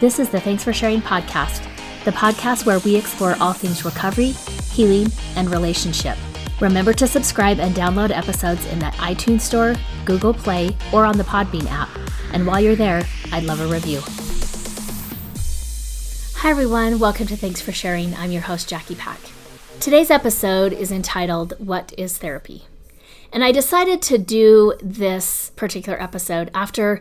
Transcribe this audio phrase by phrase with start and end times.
[0.00, 1.64] This is the Thanks for Sharing podcast,
[2.04, 4.30] the podcast where we explore all things recovery,
[4.72, 6.16] healing, and relationship.
[6.60, 9.74] Remember to subscribe and download episodes in the iTunes Store,
[10.04, 11.88] Google Play, or on the Podbean app.
[12.32, 13.02] And while you're there,
[13.32, 14.00] I'd love a review.
[16.38, 16.98] Hi, everyone.
[16.98, 18.14] Welcome to Thanks for Sharing.
[18.14, 19.18] I'm your host, Jackie Pack.
[19.80, 22.66] Today's episode is entitled, What is Therapy?
[23.32, 27.00] And I decided to do this particular episode after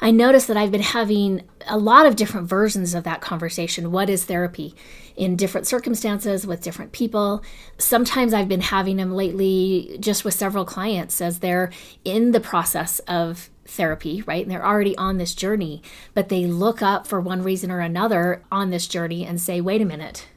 [0.00, 3.90] I noticed that I've been having a lot of different versions of that conversation.
[3.90, 4.74] What is therapy?
[5.16, 7.42] In different circumstances with different people.
[7.78, 11.72] Sometimes I've been having them lately just with several clients as they're
[12.04, 14.42] in the process of therapy, right?
[14.42, 15.82] And they're already on this journey,
[16.14, 19.82] but they look up for one reason or another on this journey and say, wait
[19.82, 20.28] a minute,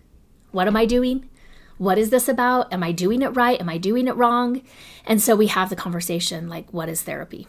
[0.52, 1.30] what am I doing?
[1.78, 2.72] What is this about?
[2.74, 3.60] Am I doing it right?
[3.60, 4.62] Am I doing it wrong?
[5.06, 7.48] And so we have the conversation like, what is therapy?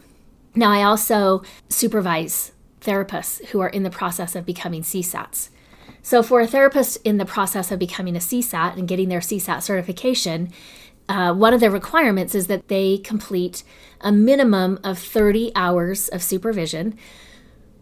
[0.55, 5.49] Now, I also supervise therapists who are in the process of becoming CSATs.
[6.01, 9.61] So, for a therapist in the process of becoming a CSAT and getting their CSAT
[9.61, 10.51] certification,
[11.09, 13.63] uh, one of the requirements is that they complete
[14.01, 16.97] a minimum of 30 hours of supervision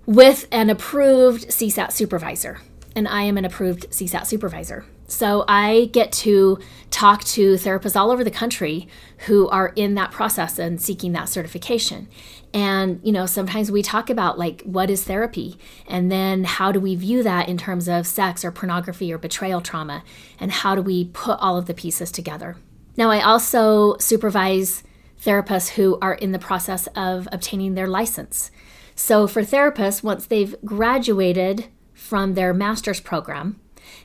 [0.05, 2.59] with an approved CSAT supervisor.
[2.95, 4.85] And I am an approved CSAT supervisor.
[5.11, 6.57] So I get to
[6.89, 8.87] talk to therapists all over the country
[9.27, 12.07] who are in that process and seeking that certification.
[12.53, 15.57] And, you know, sometimes we talk about like, what is therapy?
[15.85, 19.61] And then how do we view that in terms of sex or pornography or betrayal
[19.61, 20.03] trauma?
[20.39, 22.55] And how do we put all of the pieces together?
[22.97, 24.83] Now, I also supervise
[25.21, 28.49] therapists who are in the process of obtaining their license.
[28.95, 33.60] So, for therapists, once they've graduated from their master's program,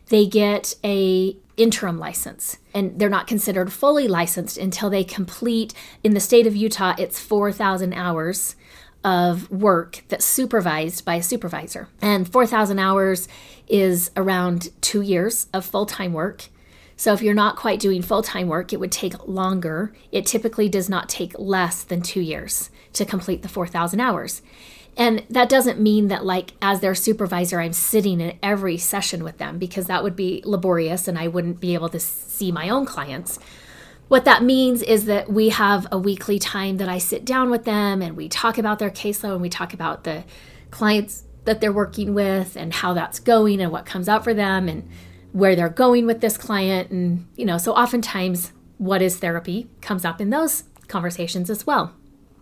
[0.08, 2.58] they get a interim license.
[2.74, 5.72] And they're not considered fully licensed until they complete
[6.04, 8.56] in the state of Utah it's 4000 hours
[9.02, 11.88] of work that's supervised by a supervisor.
[12.02, 13.28] And 4000 hours
[13.68, 16.48] is around 2 years of full-time work.
[16.96, 19.92] So if you're not quite doing full-time work it would take longer.
[20.12, 24.42] It typically does not take less than 2 years to complete the 4000 hours
[24.96, 29.36] and that doesn't mean that, like, as their supervisor, I'm sitting in every session with
[29.36, 32.86] them because that would be laborious and I wouldn't be able to see my own
[32.86, 33.38] clients.
[34.08, 37.64] What that means is that we have a weekly time that I sit down with
[37.64, 40.24] them and we talk about their caseload and we talk about the
[40.70, 44.68] clients that they're working with and how that's going and what comes out for them
[44.68, 44.88] and
[45.32, 46.90] where they're going with this client.
[46.90, 51.92] And, you know, so oftentimes what is therapy comes up in those conversations as well.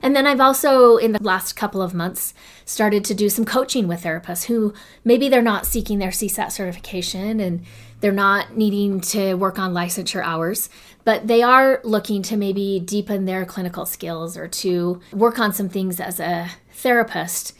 [0.04, 2.34] And then I've also, in the last couple of months,
[2.66, 7.41] started to do some coaching with therapists who maybe they're not seeking their CSAT certification
[7.41, 7.65] and
[8.00, 10.69] they're not needing to work on licensure hours,
[11.04, 15.70] but they are looking to maybe deepen their clinical skills or to work on some
[15.70, 17.56] things as a therapist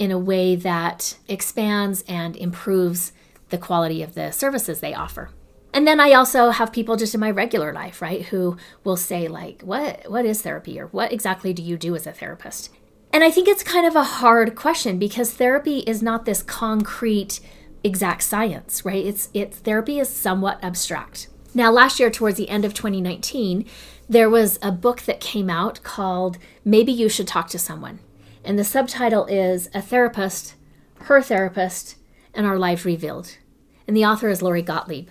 [0.00, 3.12] in a way that expands and improves
[3.50, 5.30] the quality of the services they offer.
[5.74, 9.26] And then I also have people just in my regular life, right, who will say
[9.26, 12.70] like, "What what is therapy or what exactly do you do as a therapist?"
[13.12, 17.40] And I think it's kind of a hard question because therapy is not this concrete
[17.82, 19.04] exact science, right?
[19.04, 21.26] It's it's therapy is somewhat abstract.
[21.54, 23.66] Now, last year towards the end of 2019,
[24.08, 27.98] there was a book that came out called Maybe You Should Talk to Someone.
[28.44, 30.54] And the subtitle is A Therapist,
[31.02, 31.96] Her Therapist,
[32.32, 33.38] and Our Lives Revealed.
[33.86, 35.08] And the author is Lori Gottlieb.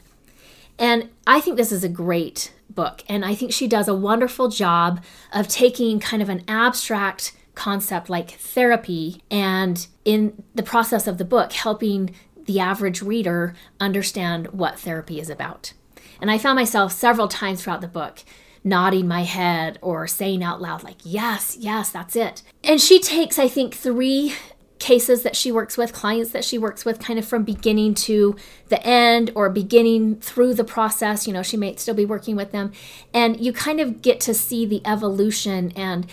[0.80, 3.04] And I think this is a great book.
[3.08, 8.10] And I think she does a wonderful job of taking kind of an abstract concept
[8.10, 14.80] like therapy and in the process of the book, helping the average reader understand what
[14.80, 15.74] therapy is about.
[16.20, 18.24] And I found myself several times throughout the book
[18.64, 22.42] nodding my head or saying out loud, like, yes, yes, that's it.
[22.64, 24.34] And she takes, I think, three
[24.84, 28.36] cases that she works with, clients that she works with, kind of from beginning to
[28.68, 31.26] the end or beginning through the process.
[31.26, 32.74] You know, she may still be working with them.
[33.14, 36.06] And you kind of get to see the evolution and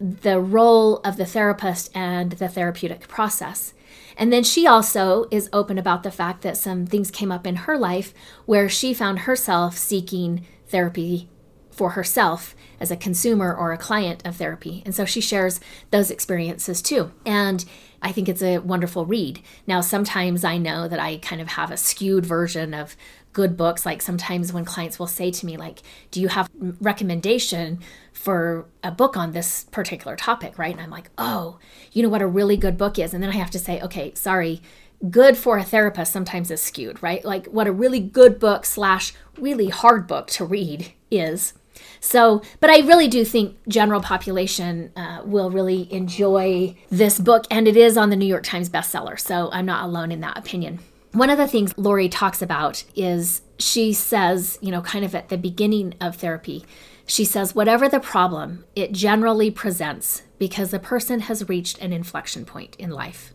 [0.00, 3.72] the role of the therapist and the therapeutic process.
[4.16, 7.54] And then she also is open about the fact that some things came up in
[7.54, 8.12] her life
[8.46, 11.28] where she found herself seeking therapy
[11.70, 14.82] for herself as a consumer or a client of therapy.
[14.84, 15.60] And so she shares
[15.92, 17.12] those experiences too.
[17.24, 17.64] And
[18.02, 19.40] I think it's a wonderful read.
[19.66, 22.96] Now, sometimes I know that I kind of have a skewed version of
[23.32, 23.84] good books.
[23.84, 26.48] Like sometimes when clients will say to me, like, do you have
[26.80, 27.80] recommendation
[28.12, 30.72] for a book on this particular topic, right?
[30.72, 31.58] And I'm like, oh,
[31.92, 33.14] you know what a really good book is?
[33.14, 34.62] And then I have to say, okay, sorry,
[35.10, 37.24] good for a therapist sometimes is skewed, right?
[37.24, 41.54] Like what a really good book slash really hard book to read is
[42.00, 47.66] So, but I really do think general population uh, will really enjoy this book, and
[47.66, 49.18] it is on the New York Times bestseller.
[49.18, 50.80] So I'm not alone in that opinion.
[51.12, 55.30] One of the things Lori talks about is she says, you know, kind of at
[55.30, 56.64] the beginning of therapy,
[57.06, 62.44] she says, whatever the problem, it generally presents because the person has reached an inflection
[62.44, 63.32] point in life.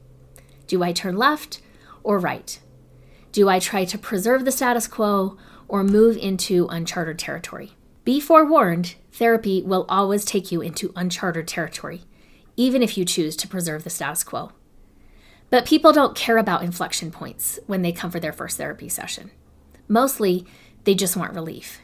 [0.67, 1.59] Do I turn left
[2.03, 2.59] or right?
[3.31, 5.37] Do I try to preserve the status quo
[5.67, 7.73] or move into uncharted territory?
[8.03, 12.01] Be forewarned, therapy will always take you into uncharted territory,
[12.57, 14.51] even if you choose to preserve the status quo.
[15.49, 19.31] But people don't care about inflection points when they come for their first therapy session.
[19.87, 20.45] Mostly,
[20.83, 21.79] they just want relief.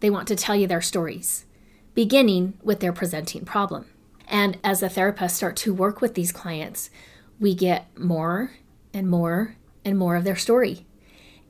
[0.00, 1.46] They want to tell you their stories,
[1.94, 3.86] beginning with their presenting problem.
[4.28, 6.90] And as the therapist start to work with these clients,
[7.40, 8.52] we get more
[8.92, 10.86] and more and more of their story.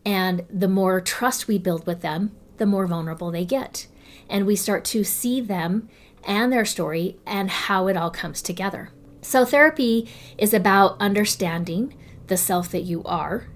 [0.04, 3.86] And the more trust we build with them, the more vulnerable they get.
[4.32, 5.90] And we start to see them
[6.24, 8.90] and their story and how it all comes together.
[9.20, 10.08] So, therapy
[10.38, 11.94] is about understanding
[12.26, 13.46] the self that you are.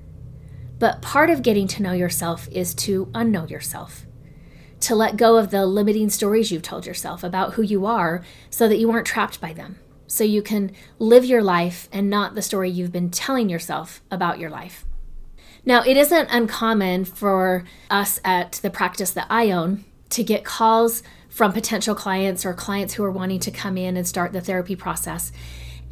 [0.78, 4.04] But part of getting to know yourself is to unknow yourself,
[4.80, 8.68] to let go of the limiting stories you've told yourself about who you are so
[8.68, 9.78] that you aren't trapped by them.
[10.06, 14.38] So you can live your life and not the story you've been telling yourself about
[14.38, 14.84] your life.
[15.64, 21.02] Now, it isn't uncommon for us at the practice that I own to get calls
[21.28, 24.74] from potential clients or clients who are wanting to come in and start the therapy
[24.74, 25.32] process.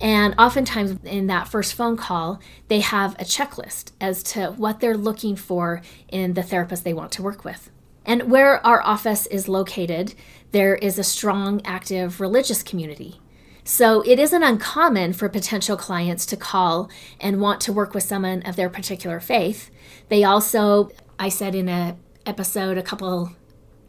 [0.00, 4.96] And oftentimes, in that first phone call, they have a checklist as to what they're
[4.96, 7.70] looking for in the therapist they want to work with.
[8.05, 10.14] And where our office is located,
[10.50, 13.20] there is a strong, active religious community.
[13.64, 18.43] So it isn't uncommon for potential clients to call and want to work with someone
[18.43, 19.70] of their particular faith.
[20.08, 21.96] They also, I said in a
[22.26, 23.31] episode a couple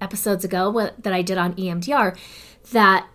[0.01, 2.17] episodes ago that I did on EMDR
[2.71, 3.07] that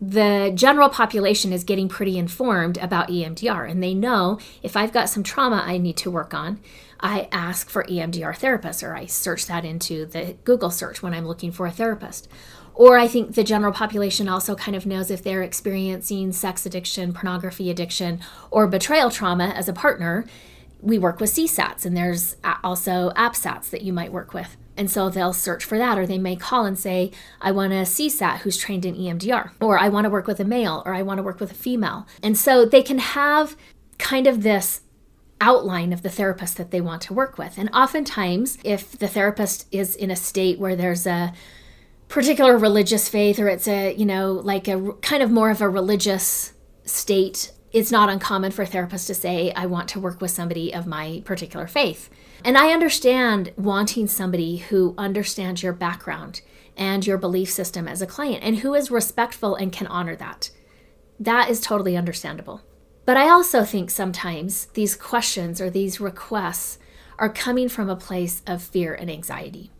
[0.00, 5.08] the general population is getting pretty informed about EMDR and they know if I've got
[5.08, 6.60] some trauma I need to work on,
[7.00, 11.26] I ask for EMDR therapists or I search that into the Google search when I'm
[11.26, 12.28] looking for a therapist.
[12.74, 17.14] Or I think the general population also kind of knows if they're experiencing sex addiction,
[17.14, 18.20] pornography addiction,
[18.50, 20.26] or betrayal trauma as a partner.
[20.82, 24.58] We work with CSATs and there's also APSATs that you might work with.
[24.76, 27.82] And so they'll search for that, or they may call and say, I want a
[27.82, 31.02] CSAT who's trained in EMDR, or I want to work with a male, or I
[31.02, 32.06] want to work with a female.
[32.22, 33.56] And so they can have
[33.98, 34.82] kind of this
[35.40, 37.58] outline of the therapist that they want to work with.
[37.58, 41.32] And oftentimes, if the therapist is in a state where there's a
[42.08, 45.68] particular religious faith, or it's a, you know, like a kind of more of a
[45.68, 46.52] religious
[46.84, 50.86] state, it's not uncommon for therapists to say, I want to work with somebody of
[50.86, 52.08] my particular faith.
[52.42, 56.40] And I understand wanting somebody who understands your background
[56.74, 60.50] and your belief system as a client and who is respectful and can honor that.
[61.20, 62.62] That is totally understandable.
[63.04, 66.78] But I also think sometimes these questions or these requests
[67.18, 69.70] are coming from a place of fear and anxiety.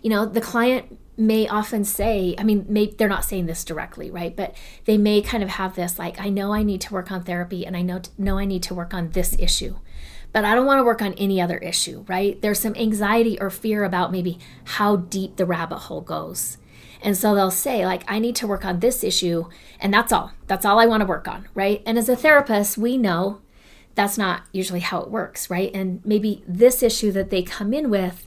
[0.00, 4.10] You know, the client may often say, I mean, may, they're not saying this directly,
[4.10, 4.34] right?
[4.34, 4.56] But
[4.86, 7.66] they may kind of have this like, I know I need to work on therapy
[7.66, 9.76] and I know, know I need to work on this issue
[10.32, 12.40] but I don't want to work on any other issue, right?
[12.40, 16.56] There's some anxiety or fear about maybe how deep the rabbit hole goes.
[17.02, 19.46] And so they'll say, like, I need to work on this issue,
[19.80, 20.32] and that's all.
[20.46, 21.82] That's all I want to work on, right?
[21.84, 23.40] And as a therapist, we know
[23.94, 25.70] that's not usually how it works, right?
[25.74, 28.26] And maybe this issue that they come in with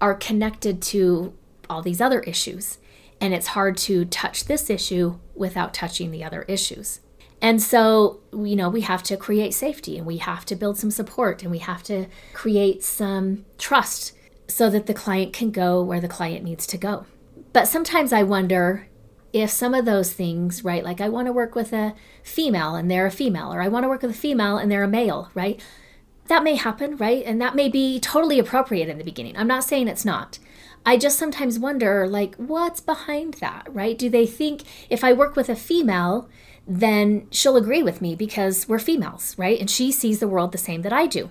[0.00, 1.32] are connected to
[1.68, 2.78] all these other issues.
[3.20, 7.00] And it's hard to touch this issue without touching the other issues.
[7.40, 10.90] And so, you know, we have to create safety and we have to build some
[10.90, 14.12] support and we have to create some trust
[14.48, 17.06] so that the client can go where the client needs to go.
[17.52, 18.88] But sometimes I wonder
[19.32, 22.90] if some of those things, right, like I want to work with a female and
[22.90, 25.30] they're a female, or I want to work with a female and they're a male,
[25.34, 25.60] right?
[26.28, 27.22] That may happen, right?
[27.26, 29.36] And that may be totally appropriate in the beginning.
[29.36, 30.38] I'm not saying it's not.
[30.86, 33.96] I just sometimes wonder, like, what's behind that, right?
[33.96, 36.28] Do they think if I work with a female,
[36.66, 39.58] then she'll agree with me because we're females, right?
[39.58, 41.30] And she sees the world the same that I do.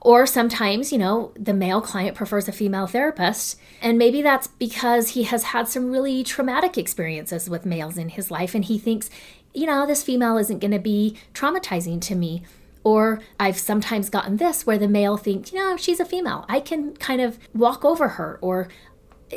[0.00, 5.10] Or sometimes, you know, the male client prefers a female therapist, and maybe that's because
[5.10, 9.10] he has had some really traumatic experiences with males in his life, and he thinks,
[9.52, 12.44] you know, this female isn't going to be traumatizing to me.
[12.84, 16.44] Or I've sometimes gotten this where the male thinks, you know, she's a female.
[16.48, 18.68] I can kind of walk over her, or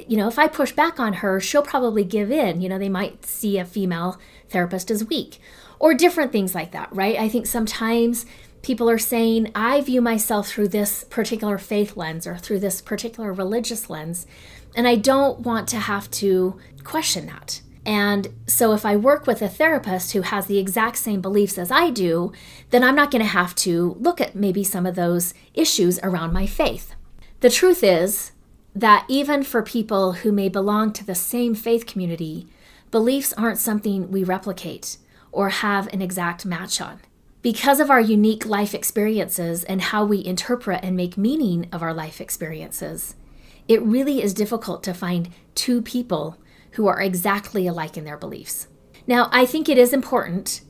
[0.07, 2.62] you know, if I push back on her, she'll probably give in.
[2.62, 4.19] You know, they might see a female
[4.50, 5.39] therapist as weak
[5.79, 7.17] or different things like that, right?
[7.17, 8.25] I think sometimes
[8.62, 13.33] people are saying, I view myself through this particular faith lens or through this particular
[13.33, 14.27] religious lens.
[14.75, 17.62] And I don't want to have to question that.
[17.85, 21.71] And so, if I work with a therapist who has the exact same beliefs as
[21.71, 22.31] I do,
[22.69, 26.31] then I'm not going to have to look at maybe some of those issues around
[26.31, 26.93] my faith.
[27.39, 28.33] The truth is
[28.75, 32.47] that even for people who may belong to the same faith community,
[32.91, 34.97] beliefs aren't something we replicate
[35.31, 37.00] or have an exact match on.
[37.41, 41.93] Because of our unique life experiences and how we interpret and make meaning of our
[41.93, 43.15] life experiences,
[43.67, 46.38] it really is difficult to find two people
[46.71, 48.67] who are exactly alike in their beliefs.
[49.07, 50.61] Now, I think it is important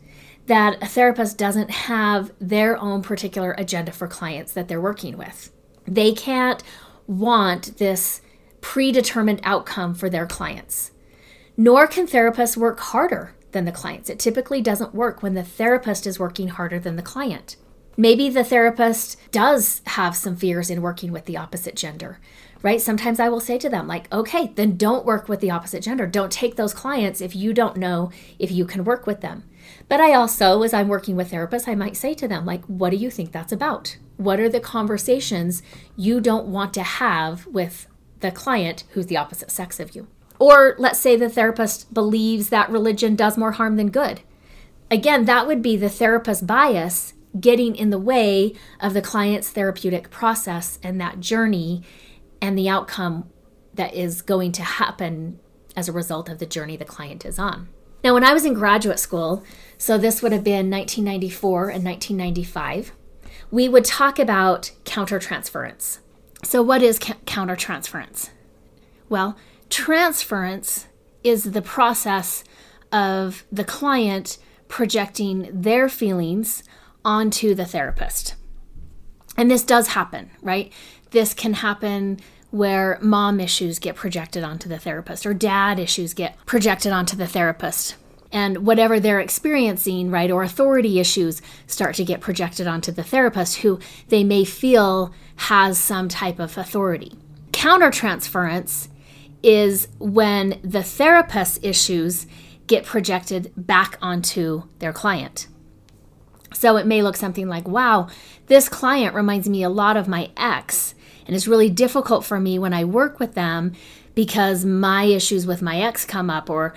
[0.48, 5.52] that a therapist doesn't have their own particular agenda for clients that they're working with.
[5.86, 6.64] They can't
[7.08, 8.22] want this
[8.62, 10.92] predetermined outcome for their clients.
[11.58, 14.10] Nor can therapists work harder than the clients.
[14.10, 17.58] It typically doesn't work when the therapist is working harder than the client.
[17.98, 22.20] Maybe the therapist does have some fears in working with the opposite gender,
[22.64, 22.82] right?
[22.82, 26.06] Sometimes I will say to them, like, okay, then don't work with the opposite gender.
[26.08, 29.44] Don't take those clients if you don't know if you can work with them.
[29.88, 32.92] But I also, as I'm working with therapists, I might say to them, like, what
[32.92, 33.98] do you think that's about?
[34.18, 35.64] What are the conversations
[35.96, 37.88] you don't want to have with
[38.20, 40.08] the client who's the opposite sex of you?
[40.40, 44.22] Or let's say the therapist believes that religion does more harm than good.
[44.90, 50.10] Again, that would be the therapist bias getting in the way of the client's therapeutic
[50.10, 51.84] process and that journey
[52.42, 53.30] and the outcome
[53.74, 55.40] that is going to happen
[55.76, 57.70] as a result of the journey the client is on.
[58.04, 59.44] Now, when I was in graduate school,
[59.78, 62.94] so this would have been 1994 and 1995,
[63.52, 66.00] we would talk about countertransference.
[66.44, 68.32] So, what is ca- countertransference?
[69.08, 69.38] Well,
[69.72, 70.88] Transference
[71.24, 72.44] is the process
[72.92, 76.62] of the client projecting their feelings
[77.06, 78.36] onto the therapist.
[79.38, 80.74] And this does happen, right?
[81.12, 82.20] This can happen
[82.52, 87.28] where mom issues get projected onto the therapist or dad issues get projected onto the
[87.28, 87.96] therapist.
[88.34, 93.58] And whatever they're experiencing, right, or authority issues start to get projected onto the therapist
[93.58, 97.14] who they may feel has some type of authority.
[97.52, 98.88] Countertransference
[99.44, 102.26] is when the therapist's issues
[102.68, 105.48] get projected back onto their client.
[106.54, 108.08] So it may look something like, wow,
[108.48, 112.60] this client reminds me a lot of my ex, and it's really difficult for me
[112.60, 113.74] when I work with them
[114.16, 116.74] because my issues with my ex come up, or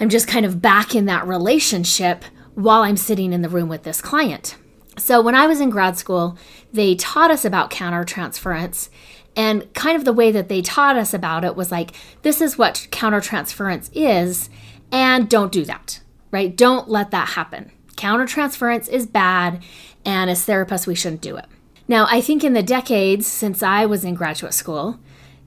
[0.00, 2.24] I'm just kind of back in that relationship
[2.54, 4.56] while I'm sitting in the room with this client.
[4.98, 6.36] So when I was in grad school,
[6.72, 8.90] they taught us about countertransference
[9.34, 12.58] and kind of the way that they taught us about it was like, this is
[12.58, 14.50] what countertransference is,
[14.90, 16.00] and don't do that,
[16.30, 16.54] right?
[16.54, 17.70] Don't let that happen.
[17.96, 19.62] Countertransference is bad,
[20.04, 21.46] and as therapists, we shouldn't do it.
[21.88, 24.98] Now, I think in the decades since I was in graduate school,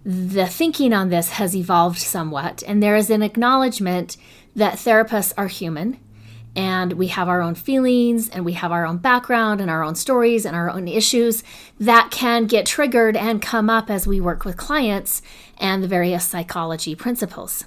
[0.03, 4.17] the thinking on this has evolved somewhat, and there is an acknowledgement
[4.55, 5.99] that therapists are human
[6.55, 9.95] and we have our own feelings and we have our own background and our own
[9.95, 11.43] stories and our own issues
[11.79, 15.21] that can get triggered and come up as we work with clients
[15.57, 17.65] and the various psychology principles.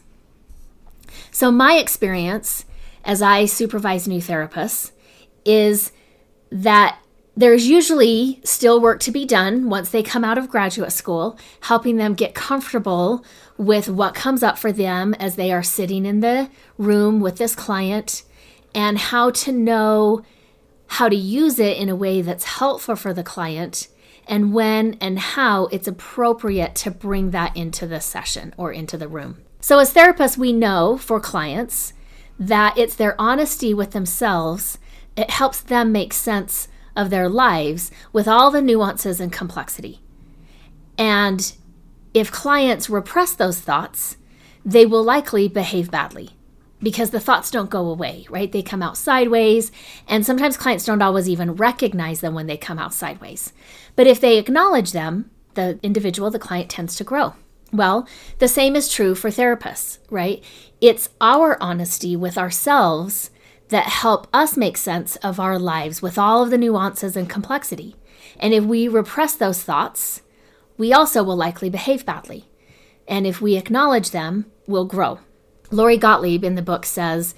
[1.31, 2.65] So, my experience
[3.05, 4.93] as I supervise new therapists
[5.45, 5.93] is
[6.51, 6.99] that
[7.38, 11.97] there's usually still work to be done once they come out of graduate school, helping
[11.97, 13.25] them get comfortable
[13.57, 17.54] with what comes up for them as they are sitting in the room with this
[17.54, 18.25] client
[18.75, 20.25] and how to know
[20.88, 23.87] how to use it in a way that's helpful for the client
[24.26, 29.07] and when and how it's appropriate to bring that into the session or into the
[29.07, 29.38] room.
[29.61, 31.92] So, as therapists, we know for clients
[32.37, 34.78] that it's their honesty with themselves,
[35.16, 36.66] it helps them make sense
[36.99, 40.02] of their lives with all the nuances and complexity.
[40.99, 41.55] And
[42.12, 44.17] if clients repress those thoughts,
[44.64, 46.31] they will likely behave badly
[46.83, 48.50] because the thoughts don't go away, right?
[48.50, 49.73] They come out sideways,
[50.07, 53.52] and sometimes clients don't always even recognize them when they come out sideways.
[53.97, 57.35] But if they acknowledge them, the individual, the client tends to grow.
[57.73, 60.43] Well, the same is true for therapists, right?
[60.81, 63.31] It's our honesty with ourselves
[63.69, 67.97] that help us make sense of our lives with all of the nuances and complexity.
[68.39, 70.23] And if we repress those thoughts,
[70.77, 72.49] we also will likely behave badly.
[73.07, 75.19] And if we acknowledge them, we'll grow.
[75.71, 77.35] Lori Gottlieb in the book says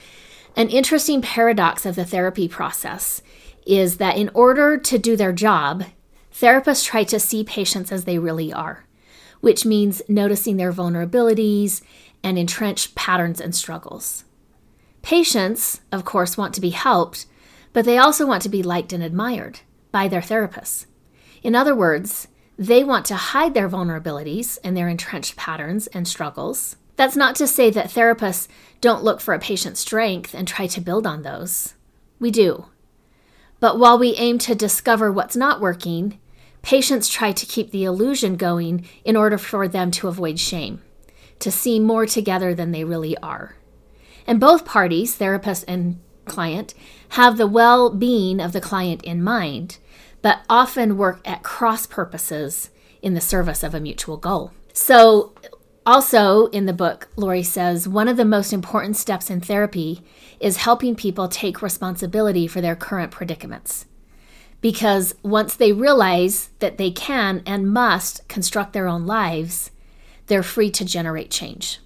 [0.56, 3.22] an interesting paradox of the therapy process
[3.66, 5.84] is that in order to do their job,
[6.32, 8.84] therapists try to see patients as they really are,
[9.40, 11.82] which means noticing their vulnerabilities
[12.22, 14.24] and entrenched patterns and struggles.
[15.02, 17.26] Patients, of course, want to be helped,
[17.72, 19.60] but they also want to be liked and admired
[19.92, 20.86] by their therapists.
[21.42, 22.28] In other words,
[22.58, 26.76] they want to hide their vulnerabilities and their entrenched patterns and struggles.
[26.96, 28.48] That's not to say that therapists
[28.82, 31.74] don't look for a patient's strength and try to build on those.
[32.18, 32.66] We do.
[33.58, 36.18] But while we aim to discover what's not working,
[36.60, 40.82] patients try to keep the illusion going in order for them to avoid shame,
[41.38, 43.56] to seem more together than they really are.
[44.30, 46.72] And both parties, therapist and client,
[47.10, 49.78] have the well being of the client in mind,
[50.22, 52.70] but often work at cross purposes
[53.02, 54.52] in the service of a mutual goal.
[54.72, 55.34] So,
[55.84, 60.04] also, in the book, Lori says one of the most important steps in therapy
[60.38, 63.86] is helping people take responsibility for their current predicaments.
[64.60, 69.72] Because once they realize that they can and must construct their own lives,
[70.28, 71.80] they're free to generate change.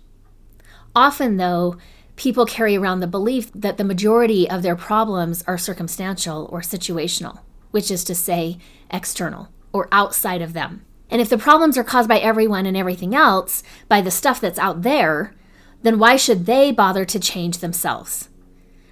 [0.94, 1.78] Often, though,
[2.16, 7.40] people carry around the belief that the majority of their problems are circumstantial or situational,
[7.70, 8.58] which is to say,
[8.90, 10.84] external or outside of them.
[11.10, 14.58] And if the problems are caused by everyone and everything else, by the stuff that's
[14.58, 15.34] out there,
[15.82, 18.28] then why should they bother to change themselves?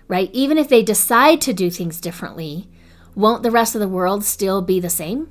[0.08, 0.30] Right?
[0.32, 2.68] Even if they decide to do things differently,
[3.14, 5.30] won't the rest of the world still be the same?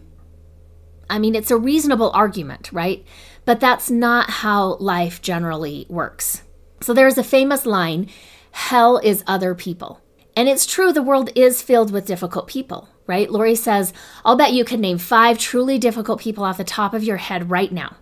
[1.10, 3.05] I mean, it's a reasonable argument, right?
[3.43, 6.43] But that's not how life generally works.
[6.81, 8.09] So there's a famous line
[8.51, 10.01] hell is other people.
[10.35, 13.29] And it's true, the world is filled with difficult people right?
[13.29, 13.91] Lori says,
[14.23, 17.50] I'll bet you could name five truly difficult people off the top of your head
[17.50, 17.97] right now.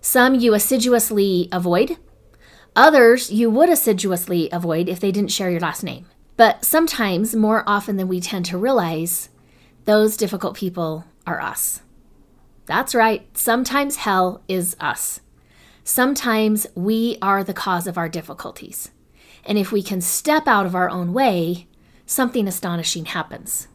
[0.00, 1.98] Some you assiduously avoid,
[2.74, 6.06] others you would assiduously avoid if they didn't share your last name.
[6.36, 9.28] But sometimes, more often than we tend to realize,
[9.84, 11.82] those difficult people are us.
[12.66, 15.20] That's right, sometimes hell is us.
[15.84, 18.90] Sometimes we are the cause of our difficulties.
[19.44, 21.68] And if we can step out of our own way,
[22.06, 23.68] something astonishing happens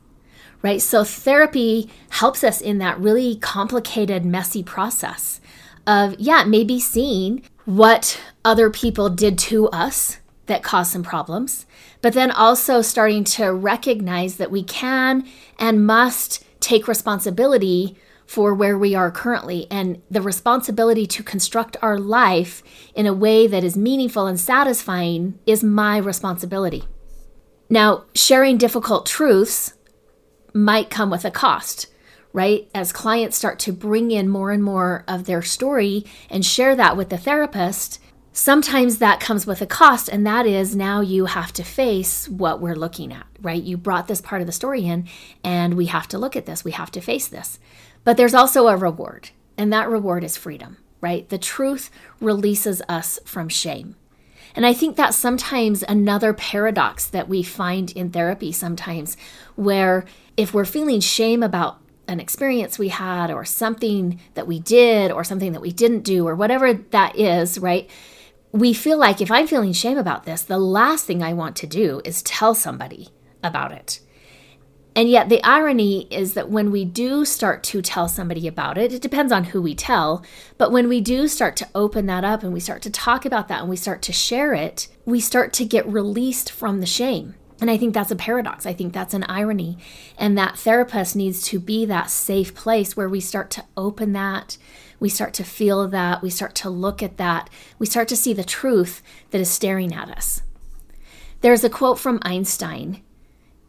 [0.61, 0.81] right?
[0.81, 5.39] So therapy helps us in that really complicated, messy process
[5.87, 11.65] of, yeah, maybe seeing what other people did to us that caused some problems,
[12.01, 17.95] but then also starting to recognize that we can and must take responsibility
[18.29, 22.61] for where we are currently and the responsibility to construct our life
[22.93, 26.83] in a way that is meaningful and satisfying is my responsibility.
[27.71, 29.73] Now, sharing difficult truths
[30.53, 31.87] might come with a cost,
[32.31, 32.69] right?
[32.75, 36.95] As clients start to bring in more and more of their story and share that
[36.95, 37.99] with the therapist,
[38.39, 42.61] sometimes that comes with a cost, and that is now you have to face what
[42.61, 43.61] we're looking at, right?
[43.61, 45.09] You brought this part of the story in,
[45.43, 47.59] and we have to look at this, we have to face this.
[48.05, 51.27] But there's also a reward, and that reward is freedom, right?
[51.27, 53.97] The truth releases us from shame.
[54.55, 59.17] And I think that's sometimes another paradox that we find in therapy sometimes,
[59.55, 60.05] where
[60.37, 65.25] if we're feeling shame about an experience we had or something that we did or
[65.25, 67.89] something that we didn't do or whatever that is, right?
[68.51, 71.67] We feel like if I'm feeling shame about this, the last thing I want to
[71.67, 73.09] do is tell somebody
[73.43, 73.99] about it.
[74.95, 78.91] And yet, the irony is that when we do start to tell somebody about it,
[78.91, 80.25] it depends on who we tell,
[80.57, 83.47] but when we do start to open that up and we start to talk about
[83.47, 87.35] that and we start to share it, we start to get released from the shame.
[87.61, 88.65] And I think that's a paradox.
[88.65, 89.77] I think that's an irony.
[90.17, 94.57] And that therapist needs to be that safe place where we start to open that,
[94.99, 98.33] we start to feel that, we start to look at that, we start to see
[98.33, 100.41] the truth that is staring at us.
[101.41, 103.01] There's a quote from Einstein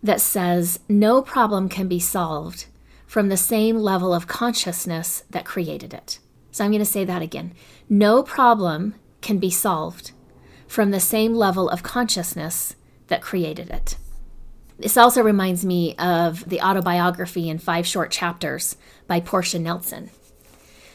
[0.03, 2.67] that says, No problem can be solved
[3.07, 6.19] from the same level of consciousness that created it.
[6.51, 7.55] So I'm going to say that again.
[7.89, 10.13] No problem can be solved
[10.67, 12.77] from the same level of consciousness
[13.09, 13.97] that created it.
[14.79, 20.11] This also reminds me of the autobiography in five short chapters by Portia Nelson.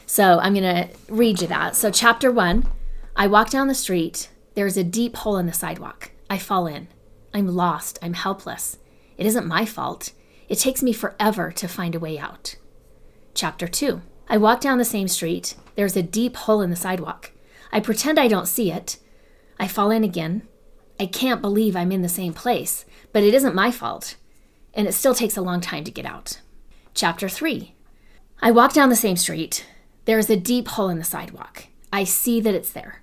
[0.06, 1.76] So I'm going to read you that.
[1.76, 2.68] So, chapter one
[3.15, 4.30] I walk down the street.
[4.56, 6.12] There's a deep hole in the sidewalk.
[6.30, 6.88] I fall in.
[7.34, 8.00] I'm lost.
[8.02, 8.78] I'm helpless.
[9.18, 10.12] It isn't my fault.
[10.48, 12.56] It takes me forever to find a way out.
[13.34, 15.56] Chapter 2 I walk down the same street.
[15.76, 17.32] There's a deep hole in the sidewalk.
[17.72, 18.98] I pretend I don't see it.
[19.60, 20.48] I fall in again.
[21.00, 24.15] I can't believe I'm in the same place, but it isn't my fault,
[24.74, 26.39] and it still takes a long time to get out.
[26.94, 27.74] Chapter 3
[28.41, 29.65] I walk down the same street.
[30.06, 31.65] There is a deep hole in the sidewalk.
[31.91, 33.02] I see that it's there.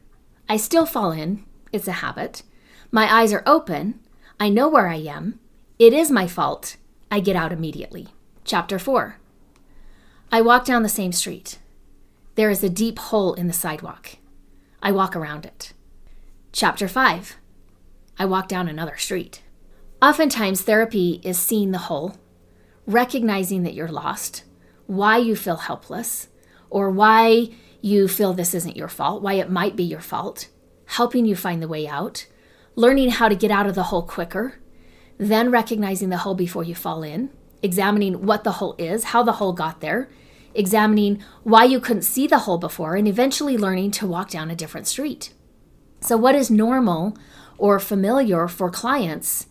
[0.48, 1.44] I still fall in.
[1.72, 2.44] It's a habit.
[2.92, 3.98] My eyes are open.
[4.38, 5.40] I know where I am.
[5.80, 6.76] It is my fault.
[7.10, 8.08] I get out immediately.
[8.44, 9.16] Chapter 4
[10.30, 11.58] I walk down the same street.
[12.36, 14.10] There is a deep hole in the sidewalk.
[14.80, 15.72] I walk around it.
[16.52, 17.36] Chapter 5
[18.18, 19.42] I walk down another street.
[20.00, 22.16] Oftentimes, therapy is seeing the hole,
[22.86, 24.44] recognizing that you're lost,
[24.86, 26.28] why you feel helpless
[26.72, 27.50] or why
[27.82, 30.48] you feel this isn't your fault, why it might be your fault,
[30.86, 32.26] helping you find the way out,
[32.74, 34.54] learning how to get out of the hole quicker,
[35.18, 37.28] then recognizing the hole before you fall in,
[37.62, 40.08] examining what the hole is, how the hole got there,
[40.54, 44.56] examining why you couldn't see the hole before, and eventually learning to walk down a
[44.56, 45.32] different street.
[46.00, 47.16] So, what is normal
[47.58, 49.46] or familiar for clients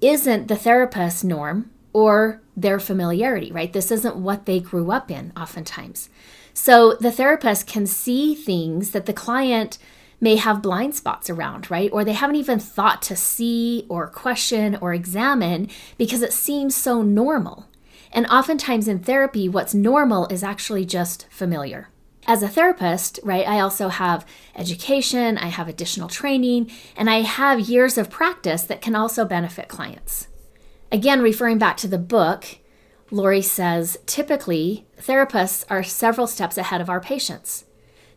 [0.00, 3.72] isn't the therapist's norm or their familiarity, right?
[3.72, 6.08] This isn't what they grew up in, oftentimes.
[6.54, 9.78] So, the therapist can see things that the client
[10.20, 11.90] may have blind spots around, right?
[11.92, 17.02] Or they haven't even thought to see or question or examine because it seems so
[17.02, 17.66] normal.
[18.12, 21.88] And oftentimes in therapy, what's normal is actually just familiar.
[22.26, 27.58] As a therapist, right, I also have education, I have additional training, and I have
[27.58, 30.28] years of practice that can also benefit clients.
[30.92, 32.58] Again, referring back to the book,
[33.12, 37.64] Lori says typically therapists are several steps ahead of our patients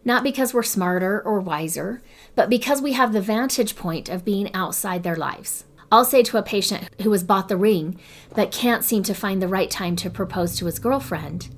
[0.06, 2.02] not because we're smarter or wiser,
[2.36, 5.66] but because we have the vantage point of being outside their lives.
[5.92, 8.00] I'll say to a patient who has bought the ring
[8.36, 11.50] but can't seem to find the right time to propose to his girlfriend,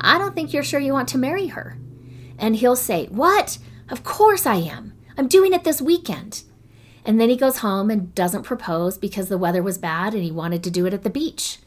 [0.00, 1.76] I don't think you're sure you want to marry her.
[2.38, 3.58] And he'll say, What?
[3.88, 4.94] Of course I am.
[5.16, 6.44] I'm doing it this weekend.
[7.04, 10.30] And then he goes home and doesn't propose because the weather was bad and he
[10.30, 11.58] wanted to do it at the beach.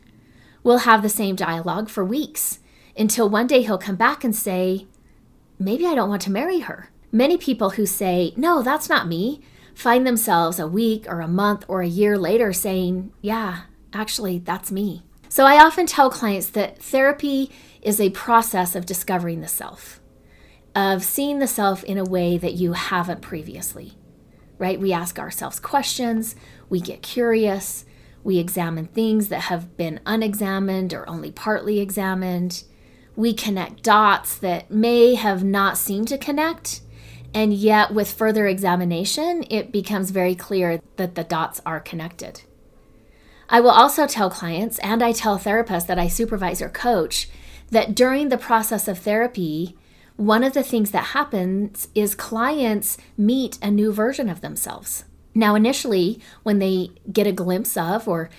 [0.63, 2.59] We'll have the same dialogue for weeks
[2.97, 4.87] until one day he'll come back and say,
[5.57, 6.89] maybe I don't want to marry her.
[7.11, 9.41] Many people who say, no, that's not me,
[9.73, 13.61] find themselves a week or a month or a year later saying, yeah,
[13.93, 15.03] actually, that's me.
[15.29, 19.99] So I often tell clients that therapy is a process of discovering the self,
[20.75, 23.93] of seeing the self in a way that you haven't previously,
[24.57, 24.79] right?
[24.79, 26.35] We ask ourselves questions,
[26.69, 27.85] we get curious,
[28.23, 32.63] we examine things that have been unexamined or only partly examined
[33.15, 36.81] we connect dots that may have not seemed to connect.
[37.33, 42.41] And yet, with further examination, it becomes very clear that the dots are connected.
[43.49, 47.29] I will also tell clients, and I tell therapists that I supervise or coach,
[47.69, 49.77] that during the process of therapy,
[50.15, 55.05] one of the things that happens is clients meet a new version of themselves.
[55.33, 58.29] Now, initially, when they get a glimpse of or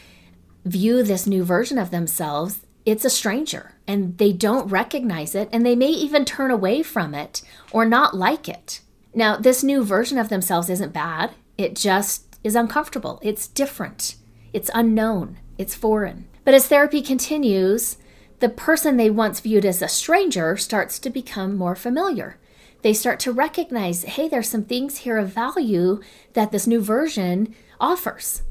[0.65, 5.65] view this new version of themselves, it's a stranger and they don't recognize it and
[5.65, 8.81] they may even turn away from it or not like it.
[9.15, 13.21] Now, this new version of themselves isn't bad, it just is uncomfortable.
[13.23, 14.17] It's different,
[14.53, 16.29] it's unknown, it's foreign.
[16.45, 17.99] But as therapy continues,
[18.41, 22.39] the person they once viewed as a stranger starts to become more familiar.
[22.83, 26.01] They start to recognize hey, there's some things here of value
[26.35, 28.43] that this new version offers.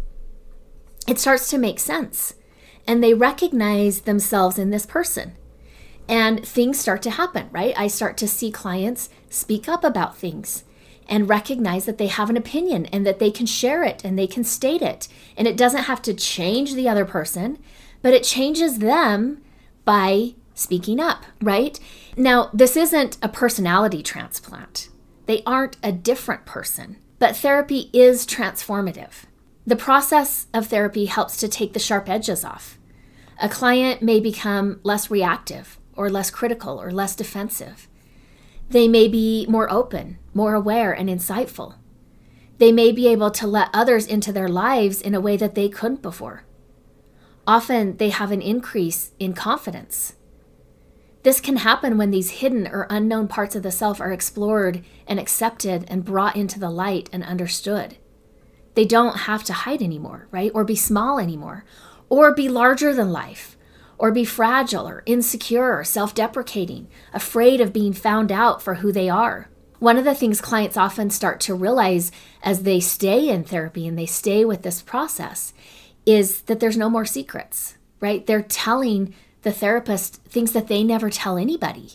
[1.08, 2.36] It starts to make sense
[2.88, 5.36] and they recognize themselves in this person.
[6.08, 7.74] And things start to happen, right?
[7.78, 10.63] I start to see clients speak up about things
[11.08, 14.28] and recognize that they have an opinion and that they can share it and they
[14.28, 15.08] can state it.
[15.38, 17.60] And it doesn't have to change the other person,
[18.02, 19.41] but it changes them
[19.86, 21.79] by speaking up, right?
[22.17, 24.89] Now, this isn't a personality transplant,
[25.25, 29.25] they aren't a different person, but therapy is transformative.
[29.65, 32.79] The process of therapy helps to take the sharp edges off.
[33.39, 37.87] A client may become less reactive or less critical or less defensive.
[38.69, 41.75] They may be more open, more aware, and insightful.
[42.57, 45.69] They may be able to let others into their lives in a way that they
[45.69, 46.43] couldn't before.
[47.45, 50.13] Often they have an increase in confidence.
[51.23, 55.19] This can happen when these hidden or unknown parts of the self are explored and
[55.19, 57.97] accepted and brought into the light and understood.
[58.73, 60.51] They don't have to hide anymore, right?
[60.55, 61.65] Or be small anymore,
[62.10, 63.57] or be larger than life,
[63.97, 68.91] or be fragile or insecure or self deprecating, afraid of being found out for who
[68.91, 69.49] they are.
[69.77, 72.12] One of the things clients often start to realize
[72.43, 75.53] as they stay in therapy and they stay with this process
[76.05, 78.25] is that there's no more secrets, right?
[78.25, 81.93] They're telling the therapist things that they never tell anybody.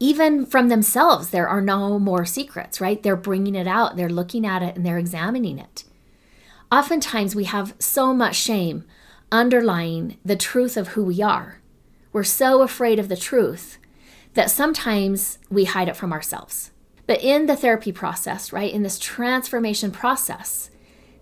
[0.00, 3.02] Even from themselves, there are no more secrets, right?
[3.02, 5.84] They're bringing it out, they're looking at it, and they're examining it.
[6.72, 8.84] Oftentimes, we have so much shame
[9.30, 11.60] underlying the truth of who we are.
[12.12, 13.78] We're so afraid of the truth
[14.34, 16.70] that sometimes we hide it from ourselves.
[17.06, 20.70] But in the therapy process, right, in this transformation process,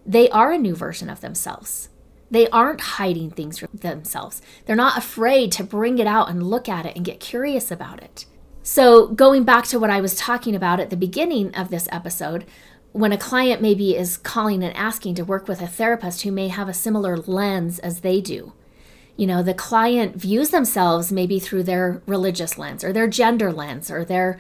[0.06, 1.88] they are a new version of themselves.
[2.32, 4.40] They aren't hiding things from themselves.
[4.64, 8.02] They're not afraid to bring it out and look at it and get curious about
[8.02, 8.24] it.
[8.62, 12.46] So, going back to what I was talking about at the beginning of this episode,
[12.92, 16.48] when a client maybe is calling and asking to work with a therapist who may
[16.48, 18.54] have a similar lens as they do,
[19.16, 23.90] you know, the client views themselves maybe through their religious lens or their gender lens
[23.90, 24.38] or their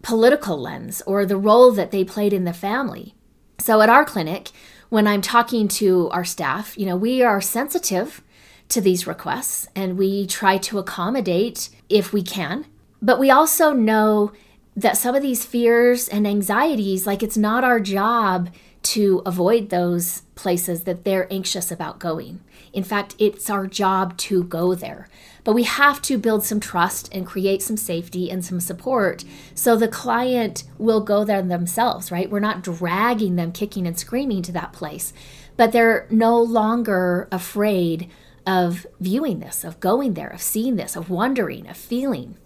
[0.00, 3.14] political lens or the role that they played in the family.
[3.58, 4.52] So at our clinic,
[4.88, 8.22] when I'm talking to our staff, you know, we are sensitive
[8.68, 12.66] to these requests and we try to accommodate if we can.
[13.00, 14.32] But we also know
[14.76, 18.50] that some of these fears and anxieties, like it's not our job
[18.82, 22.40] to avoid those places that they're anxious about going.
[22.72, 25.08] In fact, it's our job to go there.
[25.44, 29.76] But we have to build some trust and create some safety and some support so
[29.76, 32.28] the client will go there themselves, right?
[32.30, 35.12] We're not dragging them kicking and screaming to that place,
[35.56, 38.10] but they're no longer afraid
[38.46, 42.36] of viewing this, of going there, of seeing this, of wondering, of feeling.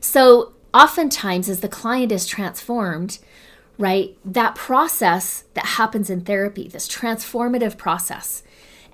[0.00, 3.18] So, oftentimes, as the client is transformed,
[3.80, 8.42] right, that process that happens in therapy, this transformative process,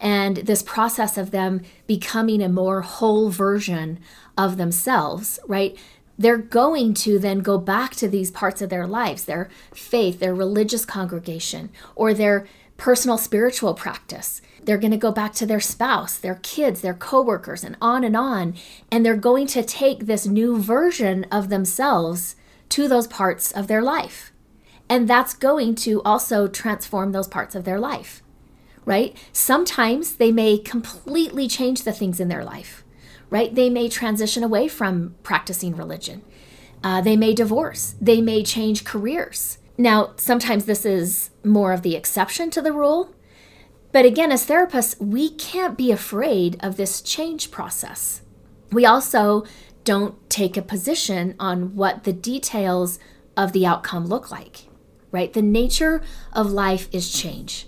[0.00, 3.98] and this process of them becoming a more whole version
[4.38, 5.76] of themselves, right?
[6.16, 10.34] They're going to then go back to these parts of their lives, their faith, their
[10.34, 12.46] religious congregation, or their
[12.76, 14.40] personal spiritual practice.
[14.62, 18.16] They're going to go back to their spouse, their kids, their coworkers, and on and
[18.16, 18.54] on.
[18.92, 22.36] And they're going to take this new version of themselves
[22.68, 24.32] to those parts of their life.
[24.88, 28.22] And that's going to also transform those parts of their life,
[28.84, 29.16] right?
[29.32, 32.84] Sometimes they may completely change the things in their life,
[33.30, 33.54] right?
[33.54, 36.22] They may transition away from practicing religion.
[36.84, 37.96] Uh, they may divorce.
[38.00, 39.58] They may change careers.
[39.76, 43.14] Now, sometimes this is more of the exception to the rule.
[43.92, 48.22] But again, as therapists, we can't be afraid of this change process.
[48.70, 49.44] We also
[49.84, 52.98] don't take a position on what the details
[53.36, 54.68] of the outcome look like,
[55.10, 55.32] right?
[55.32, 57.66] The nature of life is change,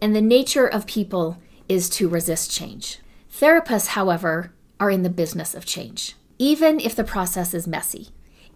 [0.00, 2.98] and the nature of people is to resist change.
[3.32, 8.08] Therapists, however, are in the business of change, even if the process is messy,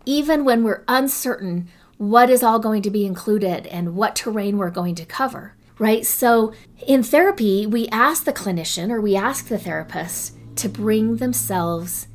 [0.05, 1.69] even when we're uncertain
[2.01, 6.07] what is all going to be included and what terrain we're going to cover, right?
[6.07, 6.55] So
[6.87, 12.09] in therapy, we ask the clinician or we ask the therapist to bring themselves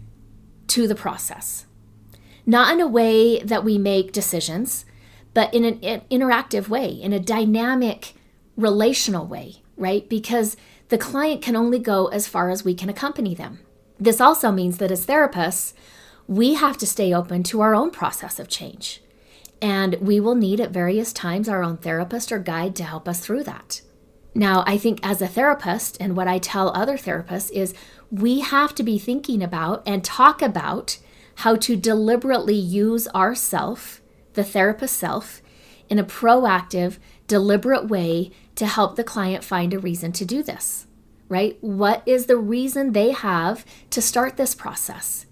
[0.69, 1.67] to the process,
[2.47, 4.85] not in a way that we make decisions,
[5.35, 8.13] but in an interactive way, in a dynamic,
[8.57, 10.09] relational way, right?
[10.09, 10.57] Because
[10.89, 13.59] the client can only go as far as we can accompany them.
[13.99, 15.73] This also means that as therapists,
[16.27, 19.01] we have to stay open to our own process of change.
[19.61, 23.19] And we will need at various times our own therapist or guide to help us
[23.19, 23.81] through that.
[24.33, 27.73] Now, I think as a therapist, and what I tell other therapists is
[28.09, 30.97] we have to be thinking about and talk about
[31.35, 34.01] how to deliberately use ourself,
[34.35, 35.41] the therapist self,
[35.89, 40.87] in a proactive, deliberate way to help the client find a reason to do this,
[41.29, 41.57] right?
[41.61, 45.25] What is the reason they have to start this process?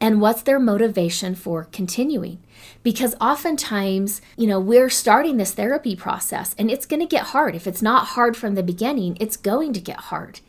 [0.00, 2.42] And what's their motivation for continuing?
[2.82, 7.54] because oftentimes, you know, we're starting this therapy process and it's going to get hard.
[7.54, 10.40] If it's not hard from the beginning, it's going to get hard.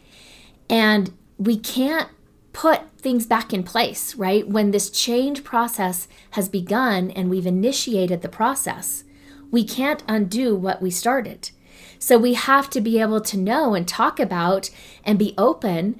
[0.69, 2.09] And we can't
[2.53, 4.47] put things back in place, right?
[4.47, 9.03] When this change process has begun and we've initiated the process,
[9.49, 11.51] we can't undo what we started.
[11.99, 14.69] So we have to be able to know and talk about
[15.03, 15.99] and be open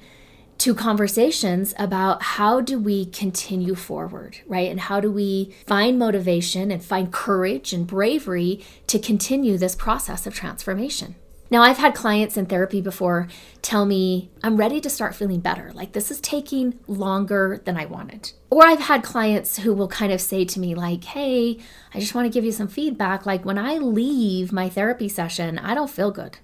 [0.58, 4.70] to conversations about how do we continue forward, right?
[4.70, 10.26] And how do we find motivation and find courage and bravery to continue this process
[10.26, 11.16] of transformation.
[11.52, 13.28] Now, I've had clients in therapy before
[13.60, 15.70] tell me, I'm ready to start feeling better.
[15.74, 18.32] Like this is taking longer than I wanted.
[18.48, 21.58] Or I've had clients who will kind of say to me, like, hey,
[21.92, 23.26] I just want to give you some feedback.
[23.26, 26.38] Like when I leave my therapy session, I don't feel good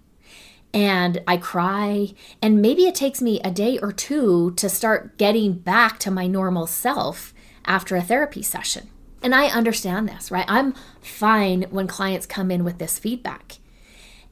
[0.75, 2.13] and I cry.
[2.43, 6.27] And maybe it takes me a day or two to start getting back to my
[6.27, 7.33] normal self
[7.65, 8.91] after a therapy session.
[9.23, 10.45] And I understand this, right?
[10.49, 13.57] I'm fine when clients come in with this feedback.